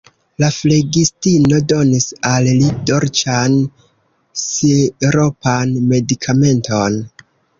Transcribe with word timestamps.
La 0.41 0.47
flegistino 0.53 1.59
donis 1.71 2.07
al 2.29 2.49
li 2.61 2.71
dolĉan, 2.91 3.59
siropan 4.45 5.77
medikamenton. 5.95 7.01